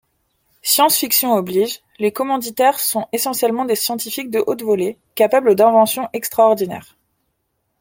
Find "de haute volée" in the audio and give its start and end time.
4.31-4.97